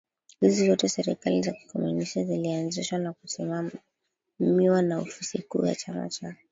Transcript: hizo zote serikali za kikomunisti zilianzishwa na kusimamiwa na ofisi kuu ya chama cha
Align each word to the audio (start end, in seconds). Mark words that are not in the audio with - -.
hizo 0.41 0.65
zote 0.65 0.89
serikali 0.89 1.41
za 1.43 1.51
kikomunisti 1.51 2.23
zilianzishwa 2.23 2.99
na 2.99 3.13
kusimamiwa 3.13 4.81
na 4.81 4.99
ofisi 4.99 5.41
kuu 5.41 5.65
ya 5.65 5.75
chama 5.75 6.09
cha 6.09 6.35